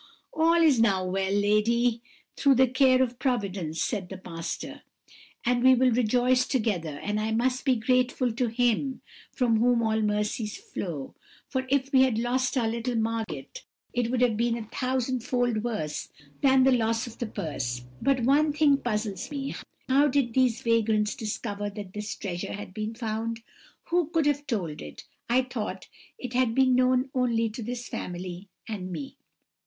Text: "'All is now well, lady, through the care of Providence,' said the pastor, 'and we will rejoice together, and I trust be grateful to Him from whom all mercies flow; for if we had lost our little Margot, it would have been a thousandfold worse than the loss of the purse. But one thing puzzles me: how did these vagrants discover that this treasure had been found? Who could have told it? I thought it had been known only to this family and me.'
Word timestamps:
"'All 0.33 0.55
is 0.55 0.79
now 0.79 1.05
well, 1.05 1.31
lady, 1.31 2.01
through 2.35 2.55
the 2.55 2.65
care 2.67 3.03
of 3.03 3.19
Providence,' 3.19 3.83
said 3.83 4.09
the 4.09 4.17
pastor, 4.17 4.81
'and 5.45 5.63
we 5.63 5.75
will 5.75 5.91
rejoice 5.91 6.47
together, 6.47 6.99
and 7.03 7.19
I 7.19 7.31
trust 7.31 7.65
be 7.65 7.75
grateful 7.75 8.31
to 8.31 8.47
Him 8.47 9.03
from 9.31 9.59
whom 9.59 9.83
all 9.83 10.01
mercies 10.01 10.57
flow; 10.57 11.13
for 11.47 11.67
if 11.69 11.93
we 11.93 12.01
had 12.01 12.17
lost 12.17 12.57
our 12.57 12.67
little 12.67 12.95
Margot, 12.95 13.45
it 13.93 14.09
would 14.09 14.21
have 14.21 14.35
been 14.35 14.57
a 14.57 14.63
thousandfold 14.63 15.63
worse 15.63 16.09
than 16.41 16.63
the 16.63 16.71
loss 16.71 17.05
of 17.05 17.19
the 17.19 17.27
purse. 17.27 17.83
But 18.01 18.23
one 18.23 18.53
thing 18.53 18.77
puzzles 18.77 19.29
me: 19.29 19.53
how 19.87 20.07
did 20.07 20.33
these 20.33 20.63
vagrants 20.63 21.13
discover 21.13 21.69
that 21.69 21.93
this 21.93 22.15
treasure 22.15 22.53
had 22.53 22.73
been 22.73 22.95
found? 22.95 23.43
Who 23.89 24.07
could 24.09 24.25
have 24.25 24.47
told 24.47 24.81
it? 24.81 25.03
I 25.29 25.43
thought 25.43 25.87
it 26.17 26.33
had 26.33 26.55
been 26.55 26.73
known 26.73 27.11
only 27.13 27.51
to 27.51 27.61
this 27.61 27.87
family 27.87 28.47
and 28.67 28.91
me.' 28.91 29.15